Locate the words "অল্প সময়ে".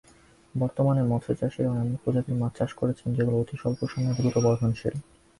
3.65-4.15